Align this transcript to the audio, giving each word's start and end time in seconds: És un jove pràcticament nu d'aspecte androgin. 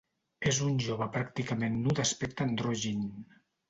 És 0.51 0.61
un 0.67 0.73
jove 0.85 1.09
pràcticament 1.19 1.79
nu 1.85 1.97
d'aspecte 2.01 2.51
androgin. 2.51 3.09